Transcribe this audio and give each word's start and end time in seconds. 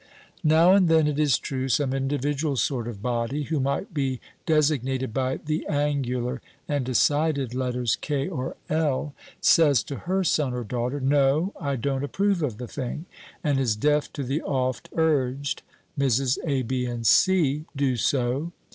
Now 0.43 0.71
and 0.73 0.89
then, 0.89 1.05
it 1.05 1.19
is 1.19 1.37
true, 1.37 1.69
some 1.69 1.93
individual 1.93 2.55
sort 2.55 2.87
of 2.87 3.03
body, 3.03 3.43
who 3.43 3.59
might 3.59 3.93
be 3.93 4.19
designated 4.47 5.13
by 5.13 5.37
the 5.37 5.63
angular 5.67 6.41
and 6.67 6.83
decided 6.83 7.53
letters 7.53 7.97
K 7.97 8.27
or 8.27 8.55
L, 8.67 9.13
says 9.41 9.83
to 9.83 9.97
her 10.09 10.23
son 10.23 10.55
or 10.55 10.63
daughter, 10.63 10.99
"No. 10.99 11.53
I 11.61 11.75
don't 11.75 12.03
approve 12.03 12.41
of 12.41 12.57
the 12.57 12.67
thing," 12.67 13.05
and 13.43 13.59
is 13.59 13.75
deaf 13.75 14.11
to 14.13 14.23
the 14.23 14.41
oft 14.41 14.89
urged, 14.95 15.61
"Mrs. 15.95 16.39
A., 16.47 16.63
B., 16.63 16.85
and 16.87 17.05
C. 17.05 17.65
do 17.75 17.95
so." 17.95 18.53